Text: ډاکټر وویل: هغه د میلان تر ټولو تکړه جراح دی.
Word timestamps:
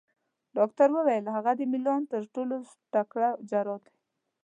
ډاکټر 0.57 0.89
وویل: 0.93 1.25
هغه 1.35 1.51
د 1.59 1.61
میلان 1.71 2.01
تر 2.11 2.23
ټولو 2.33 2.55
تکړه 2.93 3.29
جراح 3.49 3.79
دی. 3.83 3.93